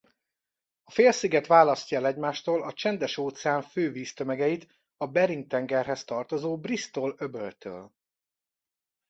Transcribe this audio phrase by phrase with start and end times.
[0.83, 7.91] A félsziget választja el egymástól a Csendes-óceán fő víztömegeit a Bering-tengerhez tartozó Bristol-öböltől.